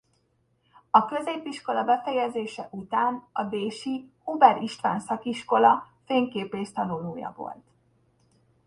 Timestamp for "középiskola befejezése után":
1.05-3.23